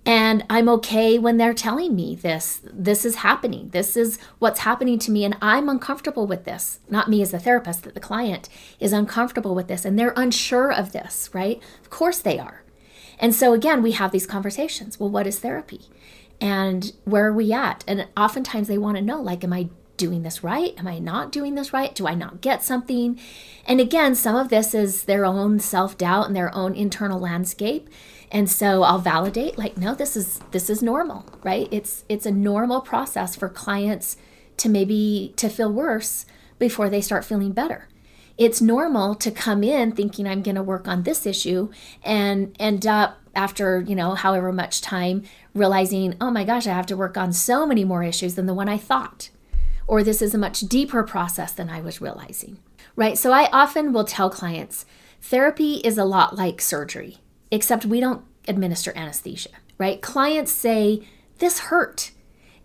[0.06, 2.60] And I'm okay when they're telling me this.
[2.62, 3.70] This is happening.
[3.70, 5.24] This is what's happening to me.
[5.24, 6.78] And I'm uncomfortable with this.
[6.88, 9.84] Not me as a therapist, that the client is uncomfortable with this.
[9.84, 11.60] And they're unsure of this, right?
[11.82, 12.62] Of course they are.
[13.18, 15.00] And so again, we have these conversations.
[15.00, 15.88] Well, what is therapy?
[16.40, 17.84] and where are we at?
[17.86, 20.74] And oftentimes they want to know, like, am I doing this right?
[20.78, 21.94] Am I not doing this right?
[21.94, 23.18] Do I not get something?
[23.64, 27.88] And again, some of this is their own self-doubt and their own internal landscape.
[28.30, 31.68] And so I'll validate like no this is this is normal, right?
[31.70, 34.16] It's it's a normal process for clients
[34.58, 36.26] to maybe to feel worse
[36.58, 37.88] before they start feeling better.
[38.38, 41.70] It's normal to come in thinking I'm going to work on this issue
[42.02, 45.22] and end up after, you know, however much time
[45.54, 48.54] realizing, oh my gosh, I have to work on so many more issues than the
[48.54, 49.30] one I thought.
[49.86, 52.58] or this is a much deeper process than I was realizing,
[52.94, 53.16] right?
[53.16, 54.84] So I often will tell clients
[55.20, 57.18] therapy is a lot like surgery,
[57.50, 60.00] except we don't administer anesthesia, right?
[60.02, 61.02] Clients say,
[61.38, 62.12] This hurt.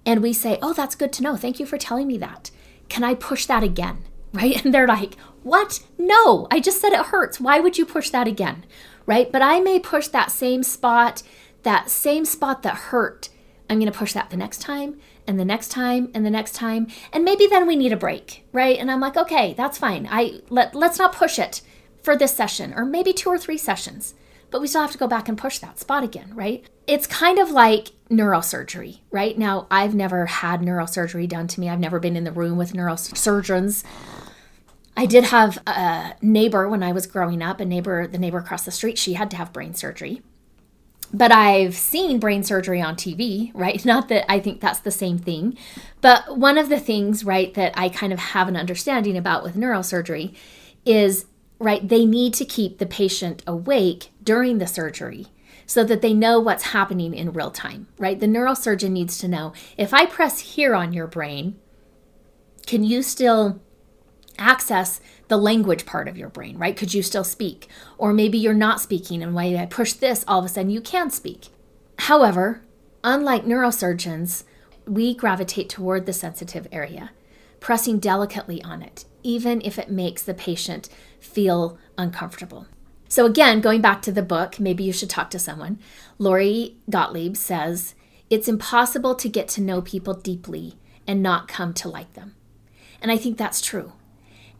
[0.05, 1.35] And we say, Oh, that's good to know.
[1.35, 2.51] Thank you for telling me that.
[2.89, 3.99] Can I push that again?
[4.33, 4.63] Right?
[4.63, 5.81] And they're like, What?
[5.97, 7.41] No, I just said it hurts.
[7.41, 8.65] Why would you push that again?
[9.05, 9.29] Right?
[9.29, 11.21] But I may push that same spot,
[11.63, 13.27] that same spot that hurt.
[13.69, 16.53] I'm going to push that the next time and the next time and the next
[16.53, 20.07] time and maybe then we need a break right and i'm like okay that's fine
[20.11, 21.61] i let, let's not push it
[22.01, 24.13] for this session or maybe two or three sessions
[24.51, 26.69] but we still have to go back and push that spot again, right?
[26.85, 29.37] It's kind of like neurosurgery, right?
[29.37, 31.69] Now, I've never had neurosurgery done to me.
[31.69, 33.83] I've never been in the room with neurosurgeons.
[34.95, 38.65] I did have a neighbor when I was growing up, a neighbor, the neighbor across
[38.65, 40.21] the street, she had to have brain surgery.
[41.13, 43.83] But I've seen brain surgery on TV, right?
[43.85, 45.57] Not that I think that's the same thing.
[46.01, 49.55] But one of the things, right, that I kind of have an understanding about with
[49.55, 50.35] neurosurgery
[50.85, 51.25] is
[51.61, 51.87] right?
[51.87, 55.27] They need to keep the patient awake during the surgery
[55.67, 58.19] so that they know what's happening in real time, right?
[58.19, 61.59] The neurosurgeon needs to know if I press here on your brain,
[62.65, 63.61] can you still
[64.37, 66.75] access the language part of your brain, right?
[66.75, 67.67] Could you still speak?
[67.97, 70.81] Or maybe you're not speaking, and when I push this, all of a sudden you
[70.81, 71.49] can speak.
[71.99, 72.63] However,
[73.03, 74.43] unlike neurosurgeons,
[74.87, 77.11] we gravitate toward the sensitive area,
[77.59, 80.89] pressing delicately on it, even if it makes the patient
[81.21, 82.67] feel uncomfortable.
[83.07, 85.79] So, again, going back to the book, maybe you should talk to someone.
[86.17, 87.95] Lori Gottlieb says,
[88.29, 90.75] It's impossible to get to know people deeply
[91.07, 92.35] and not come to like them.
[93.01, 93.93] And I think that's true.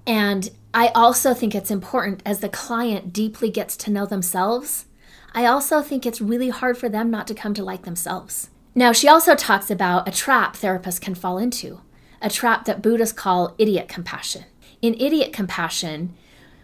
[0.05, 4.85] And I also think it's important as the client deeply gets to know themselves.
[5.33, 8.49] I also think it's really hard for them not to come to like themselves.
[8.73, 11.81] Now, she also talks about a trap therapists can fall into,
[12.21, 14.45] a trap that Buddhists call idiot compassion.
[14.81, 16.15] In idiot compassion,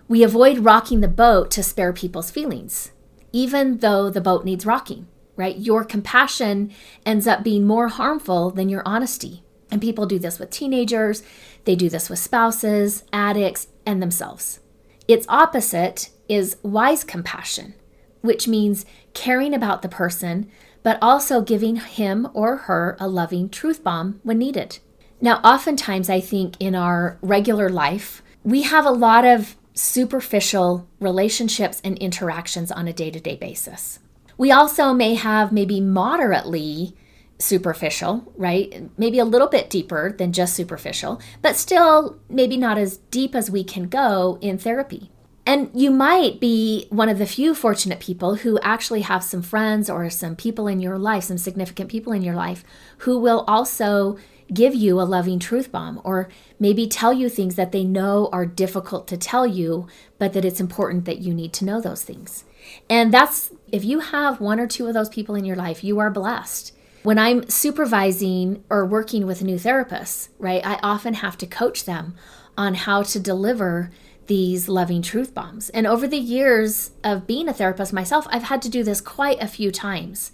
[0.08, 2.92] we avoid rocking the boat to spare people's feelings,
[3.32, 5.58] even though the boat needs rocking, right?
[5.58, 6.72] Your compassion
[7.06, 9.44] ends up being more harmful than your honesty.
[9.70, 11.24] And people do this with teenagers,
[11.66, 14.62] they do this with spouses, addicts, and themselves.
[15.08, 17.74] Its opposite is wise compassion,
[18.22, 20.50] which means caring about the person,
[20.84, 24.80] but also giving him or her a loving truth bomb when needed.
[25.20, 31.80] Now, oftentimes, I think in our regular life, we have a lot of superficial relationships
[31.84, 34.00] and interactions on a day to day basis.
[34.38, 36.96] We also may have maybe moderately
[37.40, 38.90] superficial, right?
[38.98, 43.52] Maybe a little bit deeper than just superficial, but still maybe not as deep as
[43.52, 45.12] we can go in therapy.
[45.48, 49.90] And you might be one of the few fortunate people who actually have some friends
[49.90, 52.66] or some people in your life, some significant people in your life,
[53.00, 54.18] who will also
[54.54, 56.28] give you a loving truth bomb or
[56.60, 60.60] maybe tell you things that they know are difficult to tell you, but that it's
[60.60, 62.44] important that you need to know those things.
[62.90, 65.98] And that's if you have one or two of those people in your life, you
[66.00, 66.74] are blessed.
[67.04, 72.16] When I'm supervising or working with new therapists, right, I often have to coach them
[72.58, 73.92] on how to deliver
[74.28, 75.70] these loving truth bombs.
[75.70, 79.42] And over the years of being a therapist myself, I've had to do this quite
[79.42, 80.32] a few times.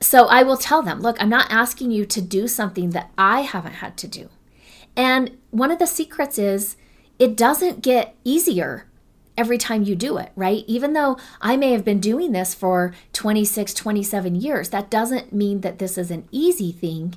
[0.00, 3.42] So I will tell them, look, I'm not asking you to do something that I
[3.42, 4.30] haven't had to do.
[4.96, 6.76] And one of the secrets is
[7.18, 8.86] it doesn't get easier
[9.36, 10.64] every time you do it, right?
[10.66, 15.60] Even though I may have been doing this for 26, 27 years, that doesn't mean
[15.60, 17.14] that this is an easy thing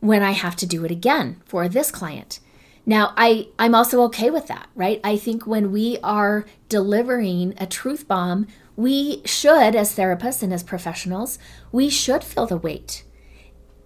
[0.00, 2.40] when I have to do it again for this client.
[2.88, 4.98] Now, I, I'm also okay with that, right?
[5.04, 8.46] I think when we are delivering a truth bomb,
[8.76, 11.38] we should, as therapists and as professionals,
[11.70, 13.04] we should feel the weight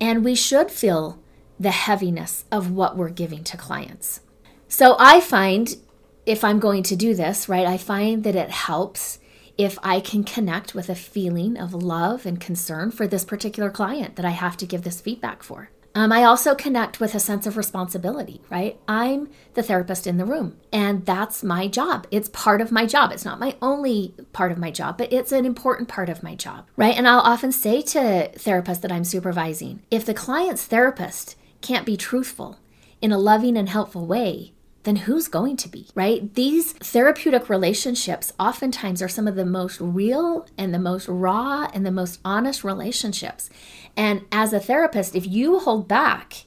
[0.00, 1.20] and we should feel
[1.58, 4.20] the heaviness of what we're giving to clients.
[4.68, 5.76] So I find
[6.24, 9.18] if I'm going to do this, right, I find that it helps
[9.58, 14.14] if I can connect with a feeling of love and concern for this particular client
[14.14, 15.70] that I have to give this feedback for.
[15.94, 18.78] Um, I also connect with a sense of responsibility, right?
[18.88, 22.06] I'm the therapist in the room, and that's my job.
[22.10, 23.12] It's part of my job.
[23.12, 26.34] It's not my only part of my job, but it's an important part of my
[26.34, 26.96] job, right?
[26.96, 31.96] And I'll often say to therapists that I'm supervising if the client's therapist can't be
[31.96, 32.58] truthful
[33.02, 34.52] in a loving and helpful way,
[34.84, 36.34] then who's going to be, right?
[36.34, 41.86] These therapeutic relationships oftentimes are some of the most real and the most raw and
[41.86, 43.48] the most honest relationships.
[43.96, 46.46] And as a therapist, if you hold back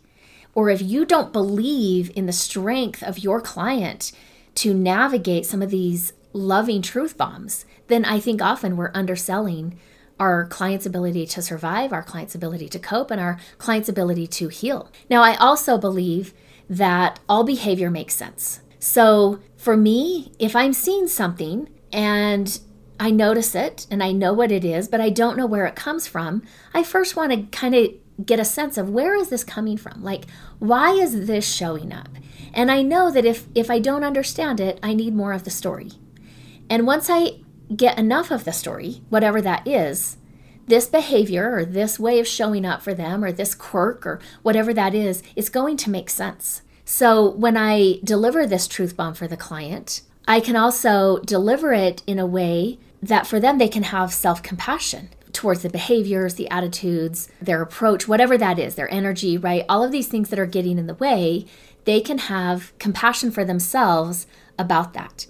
[0.53, 4.11] or if you don't believe in the strength of your client
[4.55, 9.77] to navigate some of these loving truth bombs, then I think often we're underselling
[10.19, 14.47] our client's ability to survive, our client's ability to cope, and our client's ability to
[14.47, 14.89] heal.
[15.09, 16.33] Now, I also believe
[16.69, 18.61] that all behavior makes sense.
[18.79, 22.59] So for me, if I'm seeing something and
[22.99, 25.75] I notice it and I know what it is, but I don't know where it
[25.75, 26.43] comes from,
[26.73, 27.89] I first want to kind of
[28.23, 30.03] get a sense of where is this coming from?
[30.03, 30.25] Like,
[30.59, 32.09] why is this showing up?
[32.53, 35.51] And I know that if if I don't understand it, I need more of the
[35.51, 35.91] story.
[36.69, 37.41] And once I
[37.75, 40.17] get enough of the story, whatever that is,
[40.67, 44.73] this behavior or this way of showing up for them or this quirk or whatever
[44.73, 46.61] that is, is going to make sense.
[46.85, 52.03] So when I deliver this truth bomb for the client, I can also deliver it
[52.07, 56.49] in a way that for them they can have self compassion towards the behaviors, the
[56.49, 59.65] attitudes, their approach, whatever that is, their energy, right?
[59.67, 61.45] All of these things that are getting in the way,
[61.83, 64.25] they can have compassion for themselves
[64.57, 65.27] about that.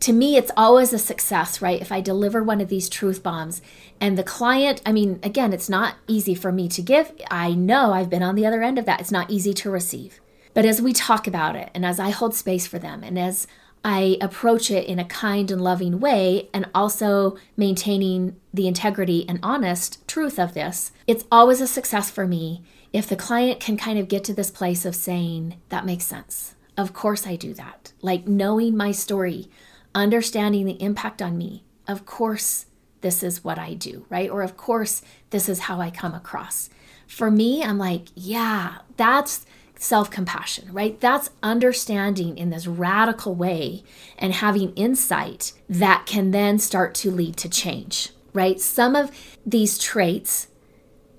[0.00, 1.80] To me, it's always a success, right?
[1.80, 3.60] If I deliver one of these truth bombs
[4.00, 7.12] and the client, I mean, again, it's not easy for me to give.
[7.30, 9.00] I know I've been on the other end of that.
[9.00, 10.18] It's not easy to receive.
[10.54, 13.46] But as we talk about it and as I hold space for them and as
[13.84, 19.38] I approach it in a kind and loving way and also maintaining the integrity and
[19.42, 23.98] honest truth of this, it's always a success for me if the client can kind
[23.98, 26.54] of get to this place of saying, that makes sense.
[26.76, 27.92] Of course, I do that.
[28.02, 29.48] Like knowing my story,
[29.94, 31.64] understanding the impact on me.
[31.86, 32.66] Of course,
[33.00, 34.30] this is what I do, right?
[34.30, 36.70] Or of course, this is how I come across.
[37.06, 41.00] For me, I'm like, yeah, that's self compassion, right?
[41.00, 43.82] That's understanding in this radical way
[44.18, 48.60] and having insight that can then start to lead to change, right?
[48.60, 49.10] Some of
[49.44, 50.48] these traits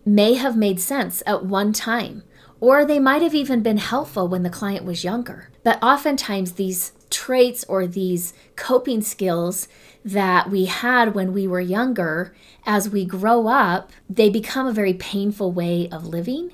[0.05, 2.23] may have made sense at one time,
[2.59, 5.49] or they might have even been helpful when the client was younger.
[5.63, 9.67] But oftentimes, these traits or these coping skills
[10.03, 12.33] that we had when we were younger,
[12.65, 16.51] as we grow up, they become a very painful way of living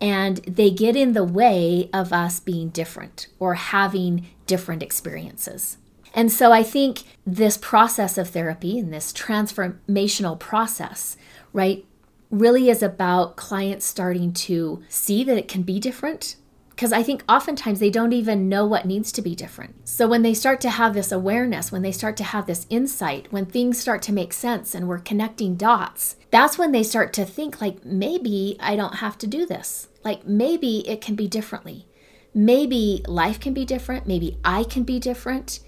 [0.00, 5.78] and they get in the way of us being different or having different experiences.
[6.14, 11.16] And so I think this process of therapy and this transformational process,
[11.52, 11.84] right,
[12.30, 16.36] really is about clients starting to see that it can be different.
[16.74, 19.88] Because I think oftentimes they don't even know what needs to be different.
[19.88, 23.30] So when they start to have this awareness, when they start to have this insight,
[23.30, 27.24] when things start to make sense and we're connecting dots, that's when they start to
[27.24, 29.88] think, like, maybe I don't have to do this.
[30.02, 31.86] Like, maybe it can be differently.
[32.34, 34.06] Maybe life can be different.
[34.06, 35.60] Maybe I can be different.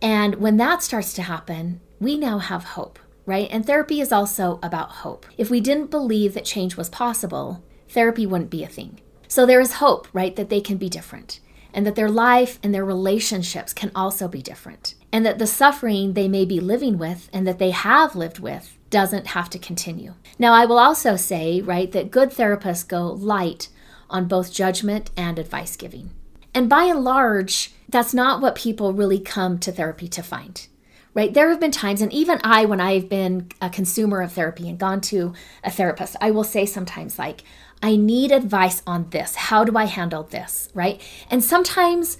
[0.00, 3.48] And when that starts to happen, we now have hope right?
[3.50, 5.26] And therapy is also about hope.
[5.38, 9.00] If we didn't believe that change was possible, therapy wouldn't be a thing.
[9.32, 11.40] So there is hope, right, that they can be different
[11.72, 14.94] and that their life and their relationships can also be different.
[15.10, 18.76] And that the suffering they may be living with and that they have lived with
[18.90, 20.16] doesn't have to continue.
[20.38, 23.70] Now, I will also say, right, that good therapists go light
[24.10, 26.10] on both judgment and advice giving.
[26.52, 30.66] And by and large, that's not what people really come to therapy to find
[31.14, 31.34] right?
[31.34, 34.78] There have been times, and even I, when I've been a consumer of therapy and
[34.78, 37.44] gone to a therapist, I will say sometimes, like,
[37.82, 39.34] I need advice on this.
[39.34, 41.00] How do I handle this, right?
[41.30, 42.18] And sometimes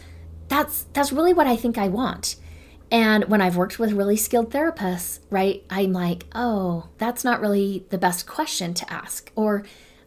[0.49, 2.37] that's that's really what I think I want.
[2.91, 7.87] And when I've worked with really skilled therapists, right, I'm like, oh, that's not really
[7.89, 9.33] the best question to ask.
[9.35, 9.65] Or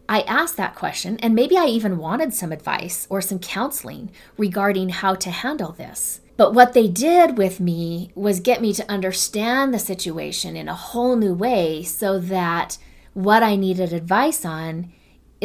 [0.08, 4.90] I asked that question, and maybe I even wanted some advice or some counseling regarding
[4.90, 6.20] how to handle this.
[6.36, 10.74] But what they did with me was get me to understand the situation in a
[10.74, 12.78] whole new way so that
[13.14, 14.92] what I needed advice on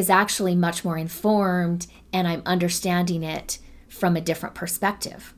[0.01, 5.33] is actually much more informed and I'm understanding it from a different perspective.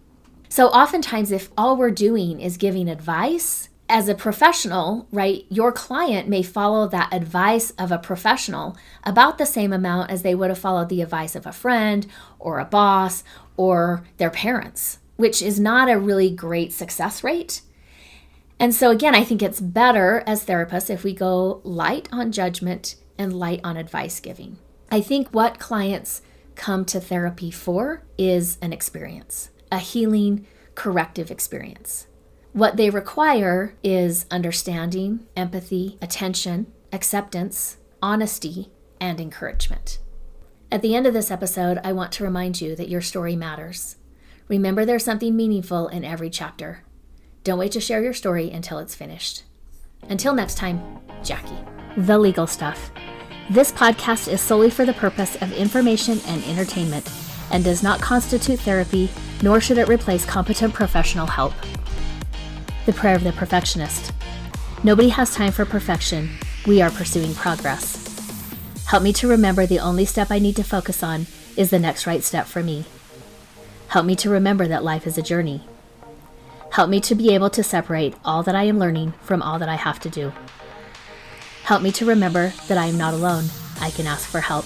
[0.49, 6.27] So, oftentimes, if all we're doing is giving advice, as a professional, right, your client
[6.27, 10.57] may follow that advice of a professional about the same amount as they would have
[10.57, 12.07] followed the advice of a friend
[12.39, 13.23] or a boss
[13.57, 17.61] or their parents which is not a really great success rate.
[18.59, 22.95] And so, again, I think it's better as therapists if we go light on judgment
[23.23, 24.59] and light on advice giving.
[24.91, 26.21] I think what clients
[26.53, 30.45] come to therapy for is an experience, a healing,
[30.75, 32.05] corrective experience.
[32.51, 38.69] What they require is understanding, empathy, attention, acceptance, honesty,
[39.01, 39.97] and encouragement.
[40.71, 43.95] At the end of this episode, I want to remind you that your story matters.
[44.47, 46.83] Remember, there's something meaningful in every chapter.
[47.43, 49.43] Don't wait to share your story until it's finished.
[50.09, 51.57] Until next time, Jackie.
[51.97, 52.91] The Legal Stuff.
[53.49, 57.11] This podcast is solely for the purpose of information and entertainment
[57.51, 59.09] and does not constitute therapy,
[59.41, 61.53] nor should it replace competent professional help.
[62.85, 64.13] The Prayer of the Perfectionist.
[64.85, 66.29] Nobody has time for perfection,
[66.65, 67.99] we are pursuing progress.
[68.85, 71.27] Help me to remember the only step I need to focus on
[71.57, 72.85] is the next right step for me.
[73.89, 75.63] Help me to remember that life is a journey.
[76.71, 79.69] Help me to be able to separate all that I am learning from all that
[79.69, 80.31] I have to do.
[81.63, 83.45] Help me to remember that I am not alone.
[83.79, 84.65] I can ask for help.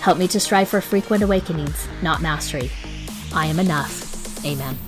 [0.00, 2.70] Help me to strive for frequent awakenings, not mastery.
[3.34, 4.44] I am enough.
[4.44, 4.78] Amen.